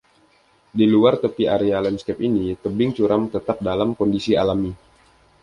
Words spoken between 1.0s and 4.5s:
tepi area lanskap ini, tebing curam tetap dalam kondisi